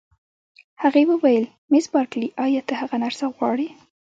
[0.81, 3.67] هغې وویل: مس بارکلي، ایا ته هغه نرسه غواړې؟